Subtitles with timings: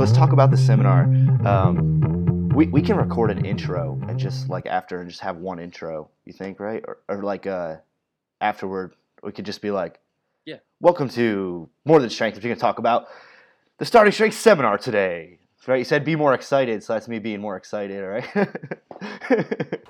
[0.00, 1.02] yeah, let's talk about the seminar.
[1.46, 5.58] Um, we we can record an intro and just like after and just have one
[5.58, 6.08] intro.
[6.24, 6.82] You think, right?
[6.88, 7.76] Or, or like uh,
[8.40, 10.00] afterward, we could just be like,
[10.46, 10.56] Yeah.
[10.80, 12.36] welcome to more than strength.
[12.36, 13.08] We're going to talk about
[13.78, 15.36] the starting strength seminar today.
[15.66, 15.76] Right?
[15.76, 18.24] You said be more excited, so that's me being more excited, all right?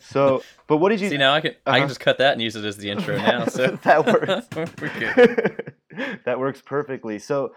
[0.00, 1.78] so, but what did you See now I can I Uh-huh.
[1.80, 3.44] can just cut that and use it as the intro now.
[3.44, 4.48] So that works.
[6.24, 7.18] That works perfectly.
[7.20, 7.54] So,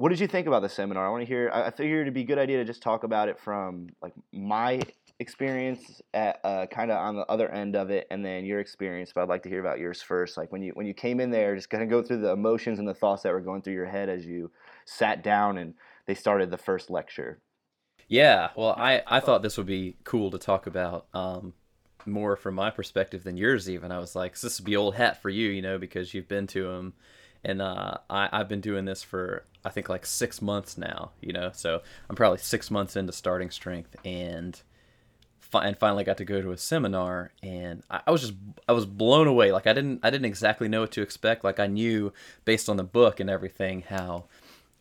[0.00, 1.06] what did you think about the seminar?
[1.06, 1.50] I want to hear.
[1.52, 4.80] I figured it'd be a good idea to just talk about it from like my
[5.18, 9.12] experience at uh, kind of on the other end of it, and then your experience.
[9.14, 10.38] But I'd like to hear about yours first.
[10.38, 12.78] Like when you when you came in there, just kind of go through the emotions
[12.78, 14.50] and the thoughts that were going through your head as you
[14.86, 15.74] sat down and
[16.06, 17.42] they started the first lecture.
[18.08, 21.52] Yeah, well, I, I thought this would be cool to talk about um,
[22.06, 23.68] more from my perspective than yours.
[23.68, 26.26] Even I was like, this would be old hat for you, you know, because you've
[26.26, 26.94] been to them,
[27.44, 31.32] and uh, I I've been doing this for I think like six months now, you
[31.32, 34.60] know, so I'm probably six months into starting strength, and
[35.38, 38.34] fi- and finally got to go to a seminar, and I, I was just
[38.68, 39.52] I was blown away.
[39.52, 41.44] Like I didn't I didn't exactly know what to expect.
[41.44, 42.12] Like I knew
[42.44, 44.24] based on the book and everything how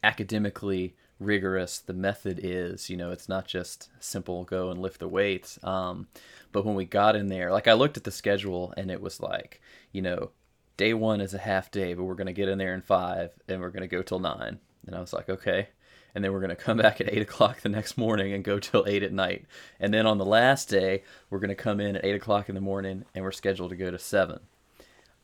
[0.04, 2.90] academically rigorous the method is.
[2.90, 5.60] You know, it's not just simple go and lift the weights.
[5.64, 6.08] Um,
[6.52, 9.20] but when we got in there, like I looked at the schedule and it was
[9.20, 10.32] like, you know,
[10.80, 13.32] day one is a half day, but we're going to get in there in five
[13.50, 14.60] and we're going to go till nine.
[14.88, 15.68] And I was like, okay.
[16.16, 18.60] And then we're going to come back at eight o'clock the next morning and go
[18.60, 19.46] till eight at night.
[19.78, 22.56] And then on the last day, we're going to come in at eight o'clock in
[22.56, 24.40] the morning and we're scheduled to go to seven.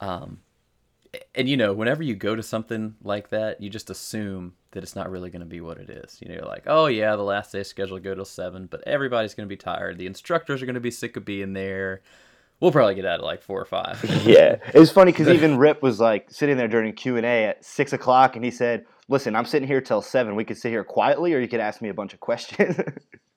[0.02, 0.42] Um,
[1.33, 4.95] and you know, whenever you go to something like that, you just assume that it's
[4.95, 6.17] not really going to be what it is.
[6.22, 8.86] You know, you're like, oh yeah, the last day scheduled to go till seven, but
[8.86, 9.98] everybody's going to be tired.
[9.98, 12.02] The instructors are going to be sick of being there.
[12.60, 14.04] We'll probably get out at like four or five.
[14.26, 17.45] yeah, it was funny because even Rip was like sitting there during Q and A
[17.45, 20.36] at six o'clock, and he said, "Listen, I'm sitting here till seven.
[20.36, 22.80] We could sit here quietly, or you could ask me a bunch of questions."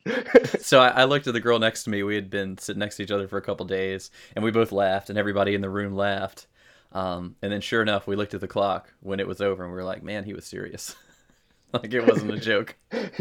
[0.61, 2.03] so I, I looked at the girl next to me.
[2.03, 4.71] We had been sitting next to each other for a couple days, and we both
[4.71, 6.47] laughed, and everybody in the room laughed.
[6.93, 9.73] Um, and then, sure enough, we looked at the clock when it was over, and
[9.73, 10.95] we were like, "Man, he was serious.
[11.73, 12.77] like it wasn't a joke."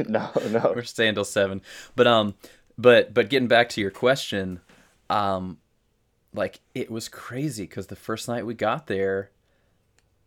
[0.08, 0.74] no, no.
[0.76, 1.64] we're staying till seven.
[1.96, 2.36] But um,
[2.78, 4.60] but but getting back to your question,
[5.10, 5.58] um,
[6.34, 9.32] like it was crazy because the first night we got there,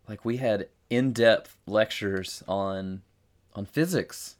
[0.07, 3.01] like we had in-depth lectures on
[3.53, 4.35] on physics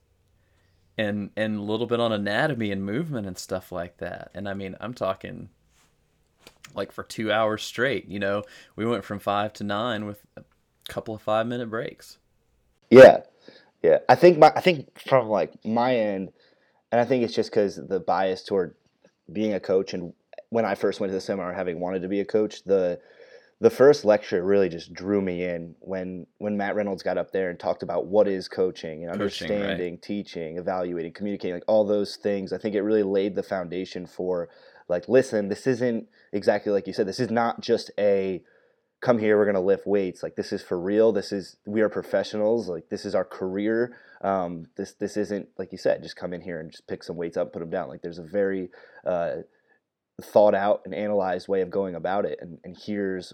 [0.98, 4.32] and and a little bit on anatomy and movement and stuff like that.
[4.34, 5.50] And I mean, I'm talking
[6.76, 8.08] like for two hours straight.
[8.08, 8.44] You know,
[8.76, 10.44] we went from five to nine with a
[10.88, 12.18] couple of five minute breaks.
[12.90, 13.22] Yeah,
[13.82, 14.00] yeah.
[14.10, 16.32] I think my I think from like my end,
[16.92, 18.76] and I think it's just because the bias toward
[19.32, 20.14] being a coach and
[20.52, 23.00] when I first went to the seminar, having wanted to be a coach, the
[23.62, 27.50] the first lecture really just drew me in when when Matt Reynolds got up there
[27.50, 29.58] and talked about what is coaching and Coaching, right.
[29.58, 32.52] understanding, teaching, evaluating, communicating, like all those things.
[32.54, 34.50] I think it really laid the foundation for
[34.88, 37.08] like, listen, this isn't exactly like you said.
[37.08, 38.44] This is not just a
[39.00, 40.22] come here, we're gonna lift weights.
[40.22, 41.14] Like this is for real.
[41.14, 42.68] This is we are professionals.
[42.68, 43.96] Like this is our career.
[44.22, 46.04] Um, this this isn't like you said.
[46.04, 47.88] Just come in here and just pick some weights up, put them down.
[47.88, 48.70] Like there's a very
[49.06, 49.38] uh,
[50.22, 52.40] thought out and analyzed way of going about it.
[52.42, 53.34] And, and here's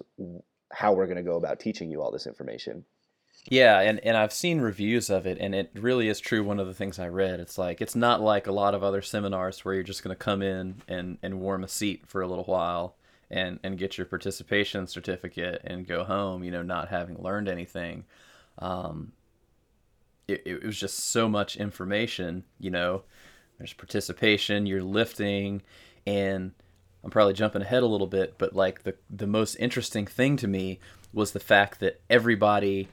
[0.71, 2.85] how we're going to go about teaching you all this information.
[3.49, 6.43] Yeah, and, and I've seen reviews of it, and it really is true.
[6.43, 9.01] One of the things I read, it's like it's not like a lot of other
[9.01, 12.27] seminars where you're just going to come in and, and warm a seat for a
[12.27, 12.95] little while
[13.31, 18.03] and, and get your participation certificate and go home, you know, not having learned anything.
[18.59, 19.13] Um,
[20.27, 23.03] it, it was just so much information, you know.
[23.57, 25.61] There's participation, you're lifting,
[26.05, 26.51] and
[27.03, 30.47] I'm probably jumping ahead a little bit, but like the the most interesting thing to
[30.47, 30.79] me
[31.13, 32.89] was the fact that everybody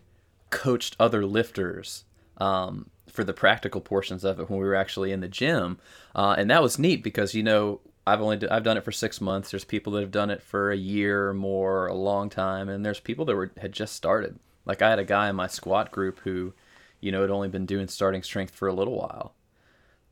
[0.51, 2.05] coached other lifters
[2.39, 5.79] um, for the practical portions of it when we were actually in the gym,
[6.15, 8.93] uh, and that was neat because you know I've only d- I've done it for
[8.93, 9.51] six months.
[9.51, 12.85] There's people that have done it for a year or more, a long time, and
[12.85, 14.39] there's people that were had just started.
[14.67, 16.53] Like I had a guy in my squat group who,
[17.01, 19.35] you know, had only been doing starting strength for a little while,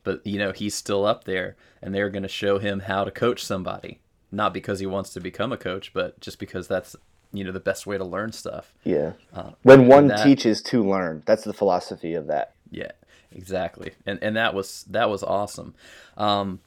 [0.03, 3.11] but you know he's still up there, and they're going to show him how to
[3.11, 3.99] coach somebody,
[4.31, 6.95] not because he wants to become a coach, but just because that's
[7.31, 8.73] you know the best way to learn stuff.
[8.83, 9.13] Yeah.
[9.33, 12.53] Uh, When one that- teaches to learn, that's the philosophy of that.
[12.69, 12.91] Yeah,
[13.31, 13.91] exactly.
[14.05, 15.73] And and that was that was awesome.
[16.17, 16.59] Um,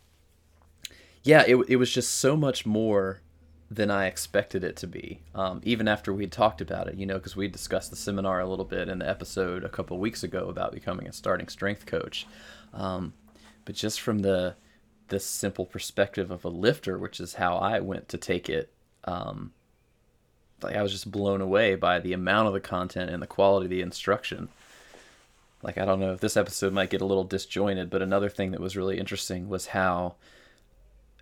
[1.22, 3.20] yeah, it it was just so much more
[3.68, 5.20] than I expected it to be.
[5.34, 8.38] Um, even after we had talked about it, you know, because we discussed the seminar
[8.40, 11.84] a little bit in the episode a couple weeks ago about becoming a starting strength
[11.84, 12.28] coach.
[12.72, 13.12] Um,
[13.66, 14.54] but just from the
[15.08, 18.72] the simple perspective of a lifter, which is how I went to take it.
[19.04, 19.52] Um,
[20.62, 23.66] like I was just blown away by the amount of the content and the quality
[23.66, 24.48] of the instruction.
[25.62, 28.52] Like I don't know if this episode might get a little disjointed, but another thing
[28.52, 30.14] that was really interesting was how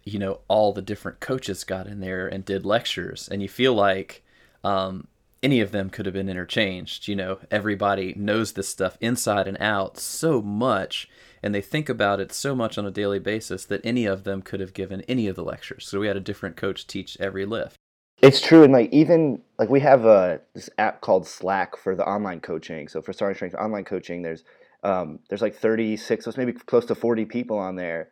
[0.05, 3.75] you know all the different coaches got in there and did lectures and you feel
[3.75, 4.23] like
[4.63, 5.09] um,
[5.45, 9.61] any of them could have been interchanged you know everybody knows this stuff inside and
[9.61, 11.09] out so much
[11.45, 14.41] and they think about it so much on a daily basis that any of them
[14.41, 15.87] could have given any of the lectures.
[15.87, 17.77] So we had a different coach teach every lift.
[18.23, 22.09] It's true, and like even like we have a this app called Slack for the
[22.09, 22.89] online coaching.
[22.89, 24.43] So for starting strength online coaching, there's
[24.83, 28.09] um, there's like 36, maybe close to 40 people on there,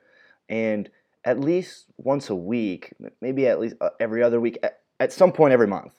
[0.50, 0.90] and
[1.25, 2.93] at least once a week,
[3.23, 5.94] maybe at least uh, every other week, at, at some point every month,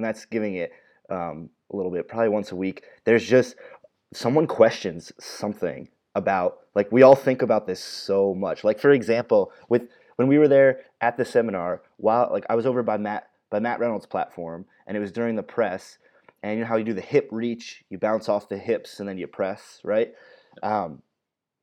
[0.00, 0.72] and that's giving it
[1.10, 2.84] um, a little bit, probably once a week.
[3.04, 3.54] There's just
[4.14, 8.64] someone questions something about like we all think about this so much.
[8.64, 9.82] Like for example, with
[10.16, 13.58] when we were there at the seminar, while like I was over by Matt by
[13.58, 15.98] Matt Reynolds' platform, and it was during the press,
[16.42, 19.08] and you know how you do the hip reach, you bounce off the hips and
[19.08, 20.14] then you press, right?
[20.62, 21.02] Um,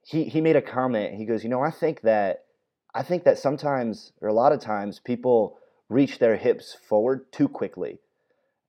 [0.04, 1.16] he he made a comment.
[1.16, 2.46] He goes, you know, I think that
[2.94, 5.58] I think that sometimes or a lot of times people
[5.90, 8.00] reach their hips forward too quickly.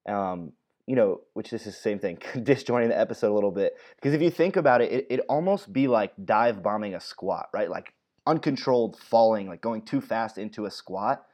[0.08, 0.52] Um,
[0.87, 3.75] you know, which this is the same thing, disjoining the episode a little bit.
[3.96, 7.50] Because if you think about it, it, it almost be like dive bombing a squat,
[7.52, 7.69] right?
[7.69, 7.93] Like
[8.26, 11.26] uncontrolled falling, like going too fast into a squat,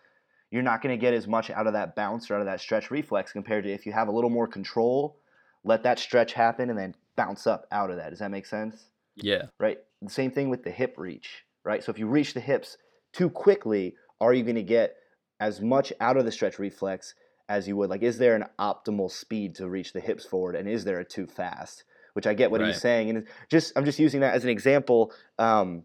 [0.50, 2.60] you're not going to get as much out of that bounce or out of that
[2.60, 5.18] stretch reflex compared to if you have a little more control,
[5.64, 8.10] let that stretch happen, and then bounce up out of that.
[8.10, 8.90] Does that make sense?
[9.16, 9.42] Yeah.
[9.58, 9.78] Right.
[10.02, 11.82] The same thing with the hip reach, right?
[11.82, 12.76] So if you reach the hips
[13.12, 14.96] too quickly, are you going to get
[15.40, 17.14] as much out of the stretch reflex
[17.48, 17.90] as you would?
[17.90, 21.04] Like, is there an optimal speed to reach the hips forward, and is there a
[21.04, 21.84] too fast?
[22.14, 22.68] Which I get what right.
[22.68, 25.12] he's saying, and just I'm just using that as an example.
[25.38, 25.84] Um,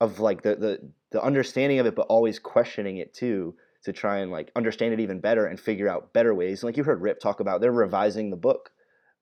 [0.00, 3.54] of like the, the the understanding of it but always questioning it too
[3.84, 6.84] to try and like understand it even better and figure out better ways like you
[6.84, 8.70] heard rip talk about they're revising the book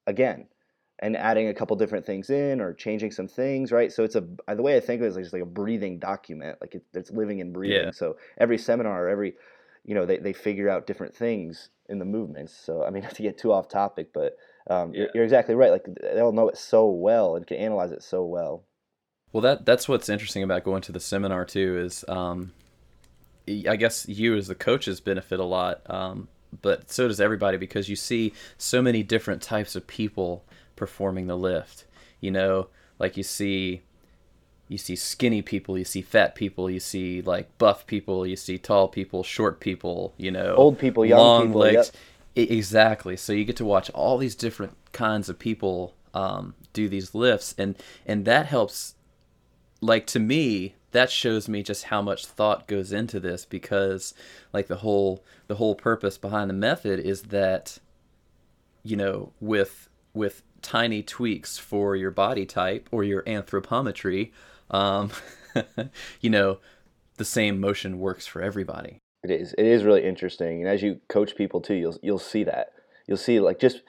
[0.06, 0.46] again
[1.00, 4.24] and adding a couple different things in or changing some things right so it's a
[4.54, 6.84] the way i think of it is like, just like a breathing document like it,
[6.94, 7.90] it's living and breathing yeah.
[7.90, 9.34] so every seminar every
[9.84, 13.14] you know they, they figure out different things in the movements so i mean not
[13.14, 14.36] to get too off topic but
[14.70, 15.00] um, yeah.
[15.00, 15.84] you're, you're exactly right like
[16.14, 18.64] they'll know it so well and can analyze it so well
[19.34, 21.76] well, that that's what's interesting about going to the seminar too.
[21.76, 22.52] Is um,
[23.48, 26.28] I guess you as the coaches benefit a lot, um,
[26.62, 30.44] but so does everybody because you see so many different types of people
[30.76, 31.84] performing the lift.
[32.20, 32.68] You know,
[33.00, 33.82] like you see
[34.68, 38.58] you see skinny people, you see fat people, you see like buff people, you see
[38.58, 41.92] tall people, short people, you know, old people, young long people, legs.
[42.34, 42.50] Yep.
[42.50, 43.16] exactly.
[43.16, 47.54] So you get to watch all these different kinds of people um, do these lifts,
[47.58, 47.76] and
[48.06, 48.94] and that helps
[49.80, 54.14] like to me that shows me just how much thought goes into this because
[54.52, 57.78] like the whole the whole purpose behind the method is that
[58.84, 64.30] you know with with tiny tweaks for your body type or your anthropometry
[64.70, 65.10] um
[66.20, 66.58] you know
[67.16, 69.00] the same motion works for everybody.
[69.22, 69.54] It is.
[69.56, 72.72] It is really interesting and as you coach people too you'll you'll see that.
[73.06, 73.82] You'll see like just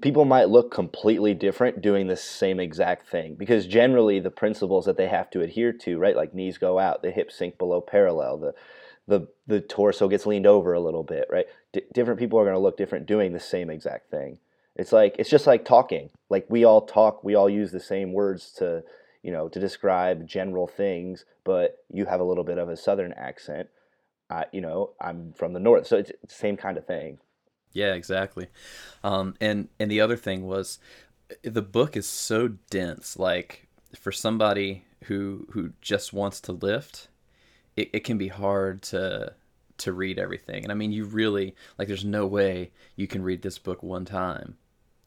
[0.00, 4.96] people might look completely different doing the same exact thing because generally the principles that
[4.96, 8.36] they have to adhere to right like knees go out the hips sink below parallel
[8.36, 8.52] the
[9.06, 11.46] the the torso gets leaned over a little bit right?
[11.72, 14.38] D- different people are going to look different doing the same exact thing.
[14.74, 16.10] It's like it's just like talking.
[16.28, 18.82] Like we all talk we all use the same words to
[19.26, 23.12] you know to describe general things but you have a little bit of a southern
[23.12, 23.68] accent
[24.30, 27.18] I, you know i'm from the north so it's the same kind of thing
[27.76, 28.46] yeah, exactly.
[29.04, 30.78] Um, and and the other thing was,
[31.42, 33.18] the book is so dense.
[33.18, 33.68] Like
[34.00, 37.08] for somebody who who just wants to lift,
[37.76, 39.34] it, it can be hard to
[39.76, 40.62] to read everything.
[40.62, 41.86] And I mean, you really like.
[41.86, 44.56] There's no way you can read this book one time.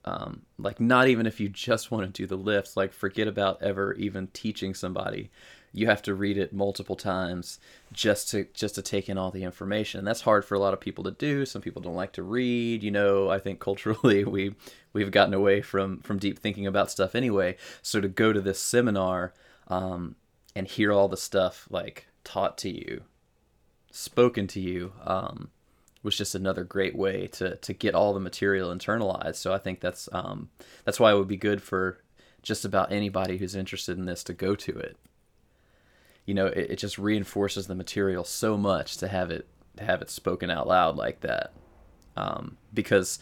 [0.05, 2.77] Um, like not even if you just want to do the lifts.
[2.77, 5.29] Like forget about ever even teaching somebody
[5.71, 7.59] you have to read it multiple times
[7.91, 9.99] just to just to take in all the information.
[9.99, 11.45] And that's hard for a lot of people to do.
[11.45, 12.83] Some people don't like to read.
[12.83, 14.55] You know, I think culturally we
[14.93, 17.55] we've gotten away from from deep thinking about stuff anyway.
[17.81, 19.33] So to go to this seminar
[19.67, 20.15] um,
[20.55, 23.03] and hear all the stuff like taught to you,
[23.91, 24.93] spoken to you.
[25.05, 25.49] Um,
[26.01, 29.35] was just another great way to to get all the material internalized.
[29.35, 30.49] So I think that's um,
[30.85, 31.99] that's why it would be good for
[32.41, 34.97] just about anybody who's interested in this to go to it
[36.29, 39.99] you know, it, it just reinforces the material so much to have it to have
[40.03, 41.51] it spoken out loud like that.
[42.15, 43.17] Um, because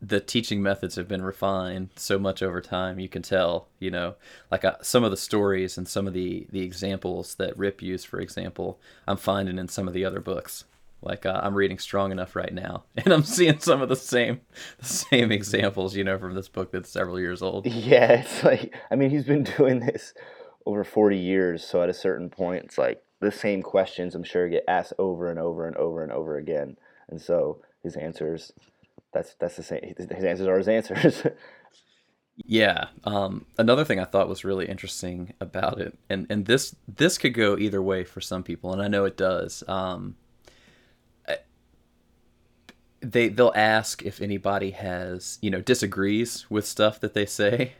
[0.00, 3.00] the teaching methods have been refined so much over time.
[3.00, 4.14] You can tell, you know,
[4.48, 8.06] like uh, some of the stories and some of the the examples that Rip used,
[8.06, 10.64] for example, I'm finding in some of the other books.
[11.02, 14.40] Like uh, I'm reading Strong Enough right now, and I'm seeing some of the same
[14.78, 17.66] the same examples, you know, from this book that's several years old.
[17.66, 20.14] Yeah, it's like I mean he's been doing this
[20.64, 24.48] over 40 years, so at a certain point it's like the same questions I'm sure
[24.48, 26.76] get asked over and over and over and over again.
[27.08, 28.52] And so his answers
[29.12, 31.22] that's that's the same his answers are his answers.
[32.36, 32.86] Yeah.
[33.04, 37.34] Um, another thing I thought was really interesting about it, and, and this this could
[37.34, 39.62] go either way for some people, and I know it does.
[39.68, 40.16] Um,
[43.02, 47.72] they they'll ask if anybody has you know disagrees with stuff that they say,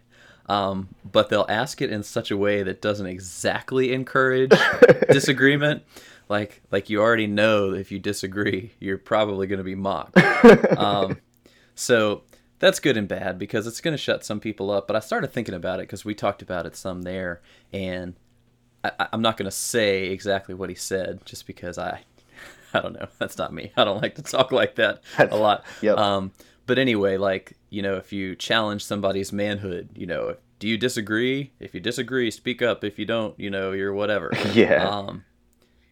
[0.46, 4.52] um, but they'll ask it in such a way that doesn't exactly encourage
[5.10, 5.82] disagreement.
[6.28, 10.18] Like like you already know if you disagree, you're probably going to be mocked.
[10.76, 11.18] Um,
[11.74, 12.22] so
[12.58, 14.86] that's good and bad because it's going to shut some people up.
[14.86, 18.14] But I started thinking about it because we talked about it some there, and
[18.84, 22.02] I, am not going to say exactly what he said just because I,
[22.74, 23.08] I don't know.
[23.18, 23.72] That's not me.
[23.76, 25.64] I don't like to talk like that a lot.
[25.82, 25.98] Yep.
[25.98, 26.32] Um,
[26.66, 31.50] but anyway, like you know, if you challenge somebody's manhood, you know, do you disagree?
[31.58, 32.84] If you disagree, speak up.
[32.84, 34.30] If you don't, you know, you're whatever.
[34.54, 34.88] Yeah.
[34.88, 35.24] Um,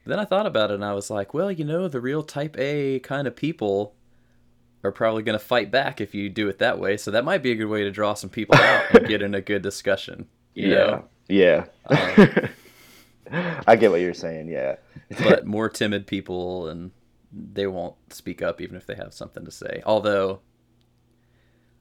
[0.07, 2.57] then I thought about it and I was like, well, you know, the real type
[2.59, 3.95] A kind of people
[4.83, 6.97] are probably going to fight back if you do it that way.
[6.97, 9.35] So that might be a good way to draw some people out and get in
[9.35, 10.27] a good discussion.
[10.55, 10.77] You yeah.
[10.77, 11.05] Know?
[11.29, 11.65] Yeah.
[11.87, 12.49] Um,
[13.31, 14.49] I get what you're saying.
[14.49, 14.77] Yeah.
[15.23, 16.91] but more timid people and
[17.33, 19.83] they won't speak up even if they have something to say.
[19.85, 20.41] Although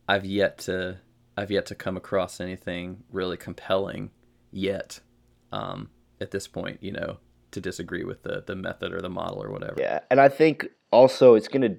[0.07, 0.99] I've yet to
[1.37, 4.11] I've yet to come across anything really compelling
[4.51, 4.99] yet
[5.51, 5.89] um,
[6.19, 7.17] at this point, you know,
[7.51, 9.75] to disagree with the the method or the model or whatever.
[9.77, 11.75] Yeah, and I think also it's gonna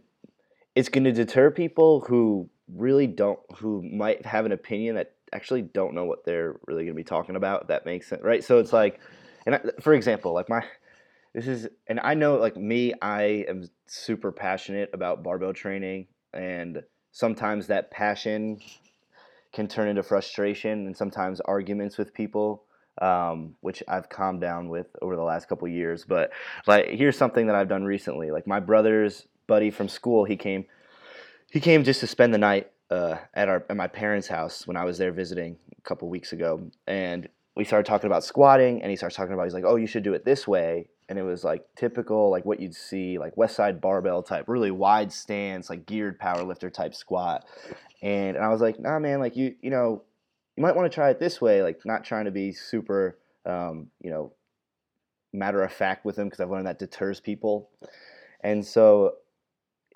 [0.75, 5.63] it's going to deter people who really don't who might have an opinion that actually
[5.63, 8.59] don't know what they're really going to be talking about that makes sense right so
[8.59, 9.01] it's like
[9.47, 10.65] and I, for example like my
[11.35, 16.83] this is and i know like me i am super passionate about barbell training and
[17.13, 18.61] sometimes that passion
[19.53, 22.65] can turn into frustration and sometimes arguments with people
[23.01, 26.31] um, which i've calmed down with over the last couple years but
[26.67, 30.25] like here's something that i've done recently like my brother's buddy from school.
[30.25, 30.65] He came,
[31.51, 34.77] he came just to spend the night uh, at our at my parents' house when
[34.77, 38.83] I was there visiting a couple weeks ago, and we started talking about squatting.
[38.83, 41.19] And he starts talking about he's like, "Oh, you should do it this way." And
[41.19, 45.69] it was like typical, like what you'd see, like Westside barbell type, really wide stance,
[45.69, 47.45] like geared power lifter type squat.
[48.03, 50.05] And, and I was like, "Nah, man, like you, you know,
[50.57, 53.89] you might want to try it this way, like not trying to be super, um,
[54.03, 54.33] you know,
[55.33, 57.71] matter of fact with him because I've learned that deters people.
[58.43, 59.15] And so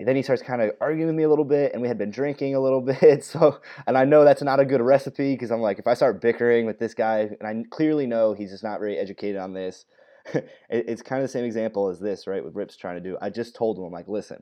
[0.03, 2.11] then he starts kind of arguing with me a little bit and we had been
[2.11, 5.61] drinking a little bit so and i know that's not a good recipe because i'm
[5.61, 8.79] like if i start bickering with this guy and i clearly know he's just not
[8.79, 9.85] very educated on this
[10.69, 13.29] it's kind of the same example as this right with rips trying to do i
[13.29, 14.41] just told him i'm like listen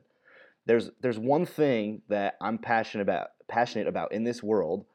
[0.66, 4.86] there's there's one thing that i'm passionate about passionate about in this world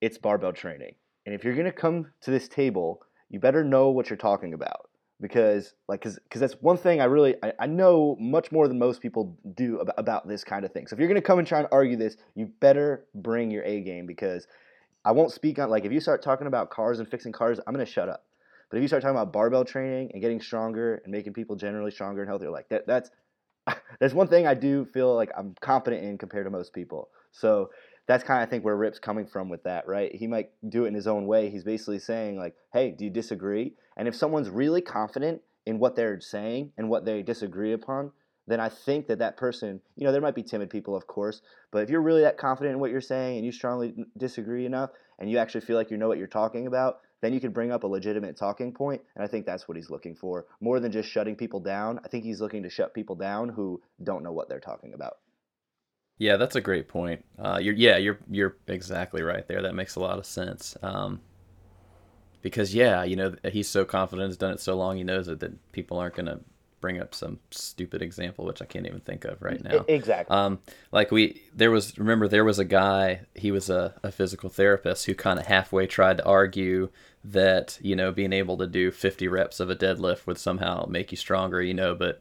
[0.00, 0.94] it's barbell training
[1.26, 4.54] and if you're going to come to this table you better know what you're talking
[4.54, 4.88] about
[5.22, 9.00] because like because that's one thing I really I, I, know much more than most
[9.00, 10.88] people do about, about this kind of thing.
[10.88, 13.80] So if you're gonna come and try and argue this, you better bring your A
[13.80, 14.48] game because
[15.04, 17.72] I won't speak on like if you start talking about cars and fixing cars, I'm
[17.72, 18.24] gonna shut up.
[18.68, 21.92] But if you start talking about barbell training and getting stronger and making people generally
[21.92, 23.10] stronger and healthier, like that that's
[24.00, 27.10] that's one thing I do feel like I'm confident in compared to most people.
[27.30, 27.70] So
[28.06, 30.14] that's kind of I think where Rip's coming from with that, right?
[30.14, 31.50] He might do it in his own way.
[31.50, 35.96] He's basically saying like, "Hey, do you disagree?" And if someone's really confident in what
[35.96, 38.12] they're saying and what they disagree upon,
[38.46, 41.42] then I think that that person, you know, there might be timid people, of course,
[41.70, 44.90] but if you're really that confident in what you're saying and you strongly disagree enough
[45.18, 47.70] and you actually feel like you know what you're talking about, then you can bring
[47.70, 50.46] up a legitimate talking point, and I think that's what he's looking for.
[50.60, 53.80] More than just shutting people down, I think he's looking to shut people down who
[54.02, 55.18] don't know what they're talking about.
[56.22, 57.24] Yeah, that's a great point.
[57.36, 59.60] Uh, you're yeah, you're you're exactly right there.
[59.62, 60.76] That makes a lot of sense.
[60.80, 61.20] Um,
[62.42, 65.40] because yeah, you know he's so confident, he's done it so long, he knows it
[65.40, 66.38] that people aren't gonna
[66.82, 69.86] bring up some stupid example which I can't even think of right now.
[69.88, 70.36] Exactly.
[70.36, 70.58] Um,
[70.90, 75.06] like we there was remember there was a guy he was a, a physical therapist
[75.06, 76.90] who kind of halfway tried to argue
[77.24, 81.10] that you know being able to do 50 reps of a deadlift would somehow make
[81.10, 82.20] you stronger, you know, but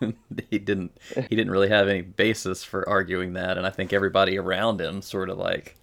[0.50, 4.38] he didn't he didn't really have any basis for arguing that, and I think everybody
[4.38, 5.76] around him sort of like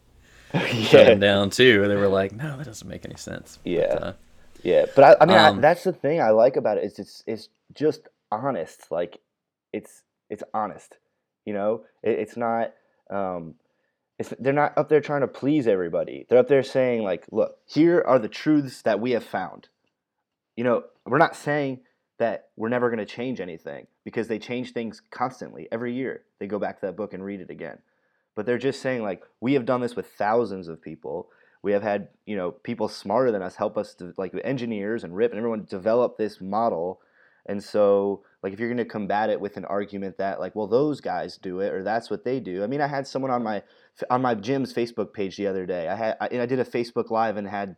[0.53, 0.65] yeah.
[0.83, 1.81] shut him down too.
[1.83, 4.13] And they were like, "No, that doesn't make any sense." Yeah, but, uh,
[4.63, 4.85] yeah.
[4.95, 7.23] But I, I mean, um, I, that's the thing I like about it is it's
[7.25, 8.91] it's just honest.
[8.91, 9.19] Like
[9.73, 10.97] it's it's honest.
[11.45, 12.73] You know, it, it's not.
[13.09, 13.55] Um,
[14.17, 16.25] it's, they're not up there trying to please everybody.
[16.29, 19.69] They're up there saying like, "Look, here are the truths that we have found."
[20.55, 21.79] You know, we're not saying
[22.19, 26.23] that we're never going to change anything because they change things constantly every year.
[26.39, 27.79] They go back to that book and read it again.
[28.35, 31.29] But they're just saying like we have done this with thousands of people.
[31.61, 35.15] We have had, you know, people smarter than us help us to like engineers and
[35.15, 37.01] Rip and everyone develop this model.
[37.45, 40.67] And so like if you're going to combat it with an argument that like well
[40.67, 42.63] those guys do it or that's what they do.
[42.63, 43.63] I mean, I had someone on my
[44.09, 45.87] on my gym's Facebook page the other day.
[45.87, 47.75] I had I, I did a Facebook live and had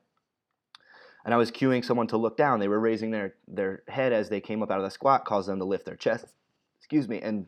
[1.24, 2.60] and I was cueing someone to look down.
[2.60, 5.48] They were raising their their head as they came up out of the squat, caused
[5.48, 6.26] them to lift their chest.
[6.80, 7.46] Excuse me, and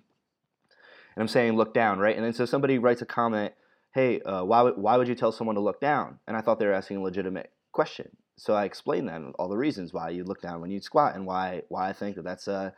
[1.16, 2.16] and I'm saying look down, right?
[2.16, 3.54] And then so somebody writes a comment,
[3.94, 6.20] hey, uh, why would why would you tell someone to look down?
[6.28, 8.10] And I thought they were asking a legitimate question.
[8.36, 11.26] So I explained them all the reasons why you look down when you squat and
[11.26, 12.74] why why I think that that's a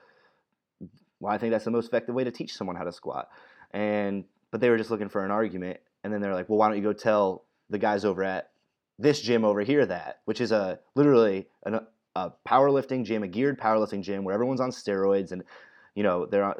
[1.19, 3.29] why I think that's the most effective way to teach someone how to squat.
[3.71, 6.67] And but they were just looking for an argument, and then they're like, well, why
[6.67, 8.51] don't you go tell the guys over at
[8.99, 11.79] this gym over here that, which is a literally an,
[12.15, 15.43] a powerlifting gym, a geared powerlifting gym where everyone's on steroids and
[15.95, 16.53] you know they're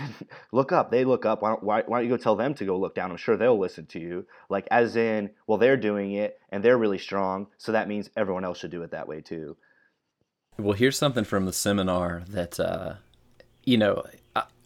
[0.52, 0.90] look up.
[0.90, 1.40] They look up.
[1.40, 3.10] Why don't, why, why don't you go tell them to go look down?
[3.10, 4.26] I'm sure they'll listen to you.
[4.50, 8.44] Like as in, well, they're doing it and they're really strong, so that means everyone
[8.44, 9.56] else should do it that way too.
[10.58, 12.94] Well, here's something from the seminar that uh,
[13.64, 14.04] you know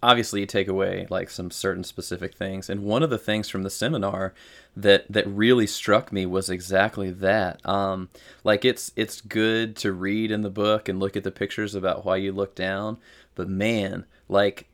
[0.03, 3.63] obviously you take away like some certain specific things and one of the things from
[3.63, 4.35] the seminar
[4.77, 8.09] that that really struck me was exactly that um
[8.45, 12.05] like it's it's good to read in the book and look at the pictures about
[12.05, 12.99] why you look down
[13.37, 14.69] but man like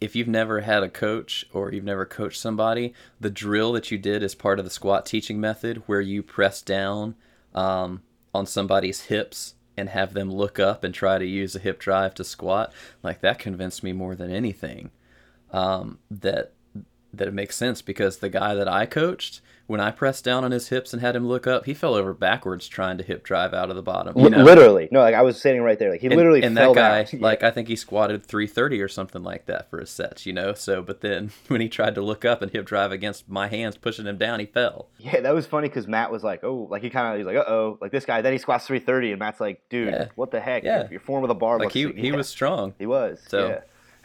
[0.00, 3.96] if you've never had a coach or you've never coached somebody the drill that you
[3.96, 7.14] did as part of the squat teaching method where you press down
[7.54, 8.02] um,
[8.34, 12.14] on somebody's hips and have them look up and try to use a hip drive
[12.14, 12.72] to squat,
[13.02, 14.90] like that convinced me more than anything
[15.52, 16.52] um, that
[17.12, 20.50] that it makes sense because the guy that I coached, when I pressed down on
[20.50, 23.52] his hips and had him look up, he fell over backwards trying to hip drive
[23.52, 24.18] out of the bottom.
[24.18, 24.42] You know?
[24.42, 27.10] Literally, no, like I was sitting right there, like he and, literally and fell that
[27.12, 30.32] guy, like I think he squatted 330 or something like that for his sets, you
[30.32, 30.54] know.
[30.54, 33.76] So, but then when he tried to look up and hip drive against my hands
[33.76, 34.88] pushing him down, he fell.
[34.96, 37.36] Yeah, that was funny because Matt was like, "Oh, like he kind of he's like,
[37.36, 40.08] uh oh, like this guy." Then he squats 330, and Matt's like, "Dude, Yeah.
[40.14, 40.64] what the heck?
[40.64, 40.84] Yeah.
[40.84, 41.92] Your, your form of the bar Like looks he yeah.
[41.92, 42.74] he was strong.
[42.78, 43.60] he was So-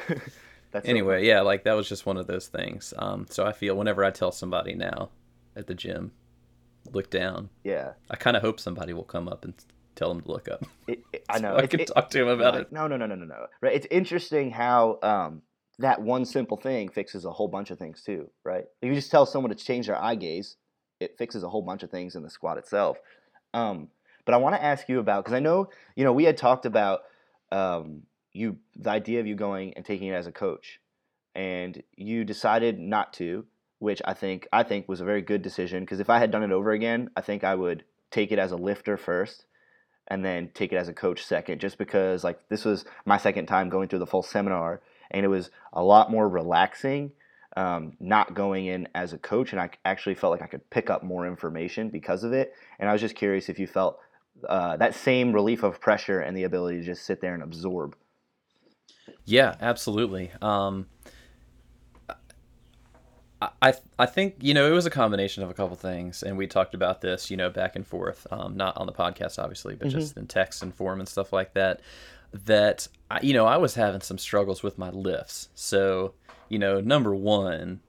[0.10, 0.16] yeah.
[0.72, 2.94] That's so Anyway, yeah, like that was just one of those things.
[2.98, 5.10] Um, so I feel whenever I tell somebody now
[5.56, 6.12] at the gym,
[6.92, 7.50] look down.
[7.64, 7.94] yeah.
[8.10, 9.54] I kind of hope somebody will come up and
[9.96, 10.66] tell them to look up.
[10.88, 11.54] It, it- I know.
[11.56, 12.72] I It's- can it- talk to him about like, it.
[12.72, 13.46] No, no, no, no, no, no.
[13.62, 13.74] Right.
[13.74, 15.42] It's interesting how um,
[15.80, 18.30] that one simple thing fixes a whole bunch of things too.
[18.44, 18.66] Right.
[18.82, 20.58] If you just tell someone to change their eye gaze,
[21.00, 22.98] it fixes a whole bunch of things in the squat itself.
[23.54, 23.90] Um,
[24.26, 26.66] but I want to ask you about because I know you know we had talked
[26.66, 27.02] about
[27.52, 30.80] um, you the idea of you going and taking it as a coach,
[31.36, 33.46] and you decided not to,
[33.84, 36.42] which I think I think was a very good decision because if I had done
[36.42, 39.44] it over again, I think I would take it as a lifter first
[40.08, 43.46] and then take it as a coach second just because like this was my second
[43.46, 47.12] time going through the full seminar and it was a lot more relaxing
[47.58, 50.90] um, not going in as a coach and i actually felt like i could pick
[50.90, 54.00] up more information because of it and i was just curious if you felt
[54.50, 57.96] uh, that same relief of pressure and the ability to just sit there and absorb
[59.26, 60.32] Yeah, absolutely.
[60.42, 60.88] Um,
[63.62, 66.48] I, I think you know it was a combination of a couple things, and we
[66.48, 68.28] talked about this, you know, back and forth.
[68.32, 71.54] Um, not on the podcast, obviously, but just in text and form and stuff like
[71.54, 71.82] that.
[72.46, 75.50] That I, you know, I was having some struggles with my lifts.
[75.56, 76.14] So
[76.50, 77.80] you know, number one,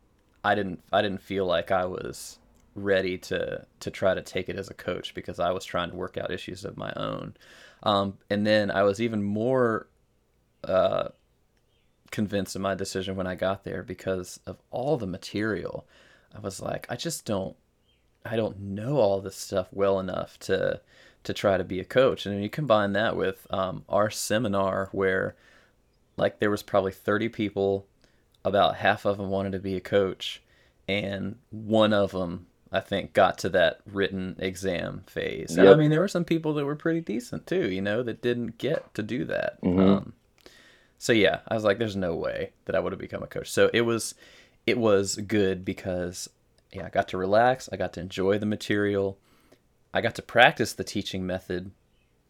[0.43, 2.39] I didn't I didn't feel like I was
[2.75, 5.97] ready to to try to take it as a coach because I was trying to
[5.97, 7.35] work out issues of my own.
[7.83, 9.89] Um, and then I was even more
[10.65, 11.09] uh,
[12.15, 15.85] convinced in my decision when I got there because of all the material.
[16.35, 17.57] I was like, I just don't,
[18.25, 20.81] I don't know all this stuff well enough to
[21.25, 22.25] to try to be a coach.
[22.25, 25.35] And then you combine that with um, our seminar where,
[26.17, 27.87] like, there was probably thirty people,
[28.45, 30.41] about half of them wanted to be a coach,
[30.89, 32.47] and one of them.
[32.73, 35.57] I think got to that written exam phase.
[35.57, 38.21] And I mean, there were some people that were pretty decent too, you know, that
[38.21, 39.63] didn't get to do that.
[39.63, 39.79] Mhm.
[39.79, 40.13] Um,
[41.05, 43.51] so yeah, I was like, there's no way that I would have become a coach.
[43.51, 44.15] So it was,
[44.67, 46.31] it was good because
[46.73, 47.69] yeah, I got to relax.
[47.71, 49.19] I got to enjoy the material.
[49.93, 51.73] I got to practice the teaching method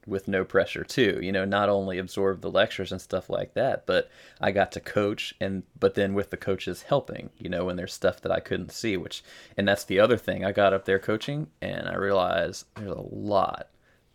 [0.08, 1.20] with no pressure too.
[1.22, 4.10] You know, not only absorb the lectures and stuff like that, but
[4.40, 7.94] I got to coach and but then with the coaches helping, you know, when there's
[7.94, 9.22] stuff that I couldn't see, which
[9.56, 10.44] and that's the other thing.
[10.44, 13.68] I got up there coaching and I realized there's a lot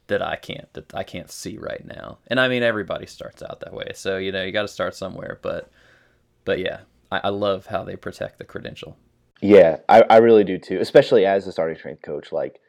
[0.09, 2.19] that I can't that I can't see right now.
[2.27, 3.91] And I mean everybody starts out that way.
[3.95, 5.39] So, you know, you gotta start somewhere.
[5.41, 5.71] But
[6.45, 8.97] but yeah, I, I love how they protect the credential.
[9.41, 12.33] Yeah, I, I really do too, especially as a starting strength coach.
[12.33, 12.59] Like,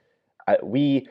[0.46, 1.08] I, we,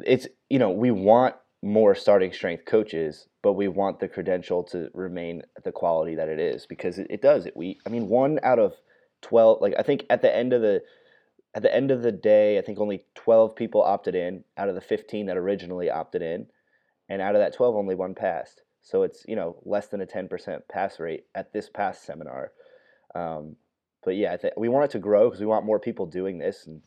[0.00, 4.90] it's you know, we want more starting strength coaches, but we want the credential to
[4.94, 8.38] remain the quality that it is because it, it does it we i mean one
[8.42, 8.74] out of
[9.22, 10.82] 12 like i think at the end of the
[11.58, 14.76] at the end of the day i think only 12 people opted in out of
[14.76, 16.46] the 15 that originally opted in
[17.08, 20.06] and out of that 12 only one passed so it's you know less than a
[20.06, 22.52] 10% pass rate at this past seminar
[23.16, 23.56] um,
[24.04, 26.64] but yeah think we want it to grow because we want more people doing this
[26.64, 26.80] and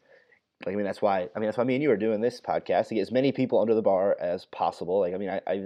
[0.64, 1.28] like, I mean, that's why.
[1.36, 3.32] I mean, that's why me and you are doing this podcast to get as many
[3.32, 5.00] people under the bar as possible.
[5.00, 5.64] Like, I mean, I, I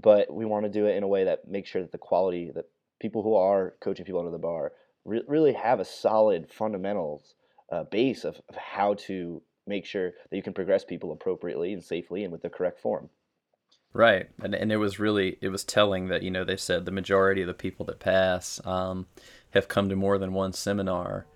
[0.00, 2.50] but we want to do it in a way that makes sure that the quality
[2.54, 4.72] that people who are coaching people under the bar
[5.04, 7.34] re- really have a solid fundamentals
[7.72, 11.82] uh, base of, of how to make sure that you can progress people appropriately and
[11.82, 13.08] safely and with the correct form.
[13.94, 16.92] Right, and and it was really it was telling that you know they said the
[16.92, 19.06] majority of the people that pass um,
[19.50, 21.26] have come to more than one seminar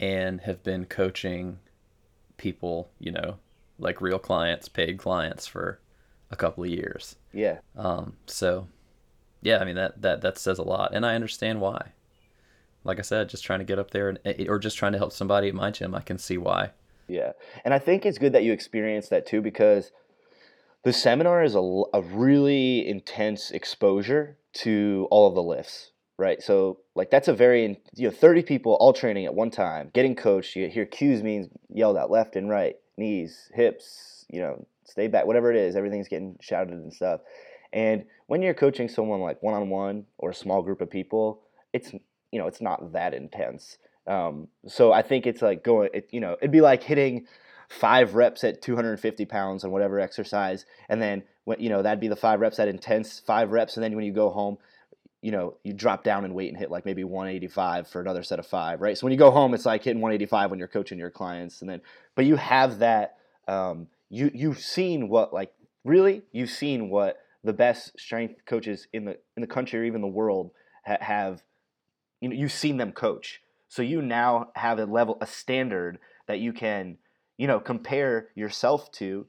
[0.00, 1.58] and have been coaching
[2.38, 3.36] people, you know,
[3.78, 5.78] like real clients, paid clients for
[6.30, 7.16] a couple of years.
[7.32, 7.58] Yeah.
[7.76, 8.68] Um, so
[9.42, 11.92] yeah, I mean that that that says a lot, and I understand why.
[12.86, 14.98] Like I said, just trying to get up there, and eh, or just trying to
[14.98, 16.70] help somebody at my gym, I can see why.
[17.08, 17.32] Yeah,
[17.64, 19.92] and I think it's good that you experienced that too because
[20.82, 26.42] the seminar is a, a really intense exposure to all of the lifts, right?
[26.42, 30.14] So like that's a very you know 30 people all training at one time, getting
[30.14, 30.56] coached.
[30.56, 35.26] You hear cues means yelled out left and right, knees, hips, you know, stay back,
[35.26, 35.76] whatever it is.
[35.76, 37.20] Everything's getting shouted and stuff.
[37.72, 41.42] And when you're coaching someone like one on one or a small group of people,
[41.72, 41.92] it's
[42.36, 43.78] you know it's not that intense.
[44.06, 47.26] Um, so I think it's like going, it, you know, it'd be like hitting
[47.70, 52.08] five reps at 250 pounds on whatever exercise, and then when you know that'd be
[52.08, 54.58] the five reps that intense five reps, and then when you go home,
[55.22, 58.38] you know, you drop down and weight and hit like maybe 185 for another set
[58.38, 58.98] of five, right?
[58.98, 61.70] So when you go home, it's like hitting 185 when you're coaching your clients, and
[61.70, 61.80] then
[62.14, 63.16] but you have that.
[63.48, 69.06] Um, you you've seen what like really you've seen what the best strength coaches in
[69.06, 70.50] the in the country or even the world
[70.84, 71.42] ha- have.
[72.26, 76.40] You know, you've seen them coach, so you now have a level, a standard that
[76.40, 76.98] you can,
[77.36, 79.26] you know, compare yourself to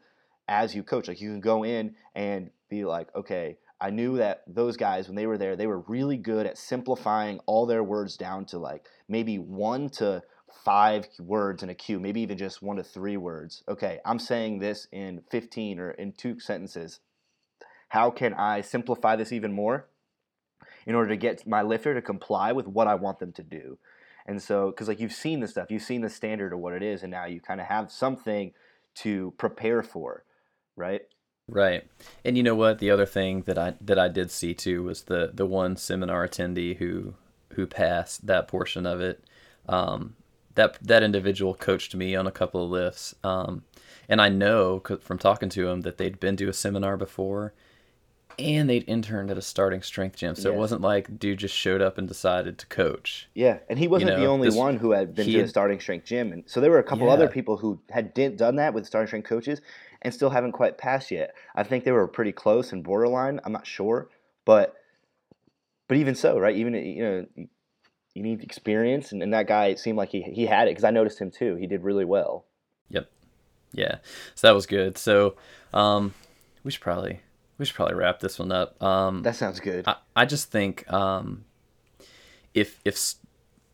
[0.47, 1.07] as you coach.
[1.07, 5.15] Like you can go in and be like, okay, I knew that those guys, when
[5.15, 8.87] they were there, they were really good at simplifying all their words down to like
[9.07, 10.23] maybe one to
[10.65, 13.63] five words in a cue, maybe even just one to three words.
[13.69, 16.99] Okay, I'm saying this in 15 or in two sentences.
[17.89, 19.87] How can I simplify this even more
[20.87, 23.77] in order to get my lifter to comply with what I want them to do?
[24.25, 26.81] And so, because like you've seen the stuff, you've seen the standard of what it
[26.81, 28.53] is, and now you kind of have something
[28.95, 30.23] to prepare for,
[30.75, 31.01] right?
[31.47, 31.87] Right.
[32.25, 32.79] And you know what?
[32.79, 36.27] The other thing that I that I did see too was the the one seminar
[36.27, 37.13] attendee who
[37.53, 39.23] who passed that portion of it.
[39.69, 40.15] Um,
[40.55, 43.63] that that individual coached me on a couple of lifts, um,
[44.09, 47.53] and I know from talking to him that they'd been to a seminar before,
[48.39, 50.35] and they'd interned at a starting strength gym.
[50.35, 50.55] So Yeah.
[50.55, 53.27] it wasn't like dude just showed up and decided to coach.
[53.33, 55.79] Yeah, and he wasn't the know, only this- one who had been to a starting
[55.79, 58.73] strength gym, and so there were a couple other people who had did, done that
[58.73, 59.61] with starting strength coaches,
[60.03, 61.33] and still haven't quite passed yet.
[61.55, 63.39] I think they were pretty close and borderline.
[63.43, 64.09] I'm not sure,
[64.45, 64.75] but
[65.87, 66.55] but even so, right?
[66.55, 67.47] Even you know, you,
[68.13, 70.83] you need experience, and, and that guy it seemed like he he had it because
[70.83, 71.55] I noticed him too.
[71.55, 72.45] He did really well.
[72.89, 73.09] Yep.
[73.73, 73.95] Yeah.
[74.35, 74.97] So that was good.
[74.97, 75.35] So
[75.73, 76.13] um,
[76.63, 77.21] we should probably
[77.57, 78.81] we should probably wrap this one up.
[78.81, 79.87] Um, That sounds good.
[79.87, 81.45] I, I just think um,
[82.53, 83.15] if if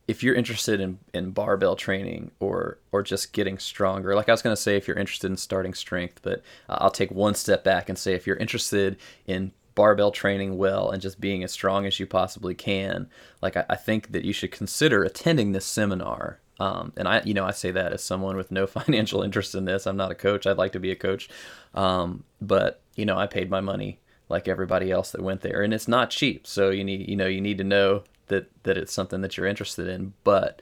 [0.08, 4.42] if you're interested in, in barbell training or or just getting stronger, like I was
[4.42, 7.90] gonna say, if you're interested in starting strength, but uh, I'll take one step back
[7.90, 12.00] and say if you're interested in barbell training well and just being as strong as
[12.00, 13.10] you possibly can,
[13.42, 16.40] like I, I think that you should consider attending this seminar.
[16.60, 19.66] Um, and I, you know, I say that as someone with no financial interest in
[19.66, 19.88] this.
[19.88, 20.46] I'm not a coach.
[20.46, 21.30] I'd like to be a coach,
[21.74, 25.74] um, but you know, I paid my money like everybody else that went there, and
[25.74, 26.48] it's not cheap.
[26.48, 29.48] So you need, you know, you need to know that that it's something that you're
[29.48, 30.14] interested in.
[30.24, 30.62] But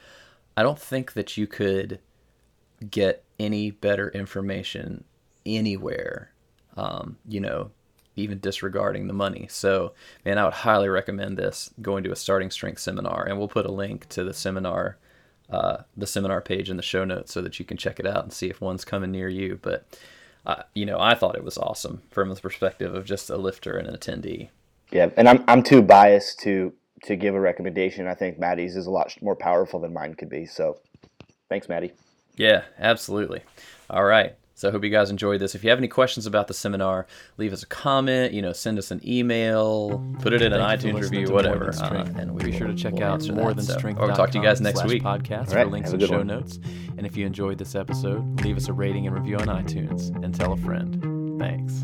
[0.58, 1.99] I don't think that you could
[2.89, 5.04] get any better information
[5.45, 6.32] anywhere.
[6.77, 7.71] Um, you know,
[8.15, 9.47] even disregarding the money.
[9.49, 9.93] So,
[10.25, 13.65] man, I would highly recommend this going to a starting strength seminar, and we'll put
[13.65, 14.97] a link to the seminar,
[15.52, 18.24] uh, the seminar page in the show notes so that you can check it out
[18.24, 19.60] and see if one's coming near you.
[19.62, 19.86] But,
[20.46, 23.78] uh, you know, I thought it was awesome from the perspective of just a lifter
[23.78, 24.50] and an attendee.
[24.92, 28.08] Yeah, and I'm I'm too biased to to give a recommendation.
[28.08, 30.46] I think Mattie's is a lot more powerful than mine could be.
[30.46, 30.80] So,
[31.50, 31.94] thanks, Maddie.
[32.36, 33.42] Yeah, absolutely.
[33.90, 34.36] All right.
[34.62, 35.56] So I hope you guys enjoyed this.
[35.56, 38.32] If you have any questions about the seminar, leave us a comment.
[38.32, 41.32] You know, send us an email, put it in an Thank you iTunes review, to
[41.32, 43.56] More Than whatever, uh, and we be will- sure to check we'll out more that.
[43.56, 44.00] than So- strength.
[44.00, 45.02] Or we'll talk to you guys next week.
[45.02, 46.28] Podcast All right, for links and show one.
[46.28, 46.60] notes.
[46.95, 50.32] And if you enjoyed this episode, leave us a rating and review on iTunes and
[50.36, 51.39] tell a friend.
[51.39, 51.84] Thanks.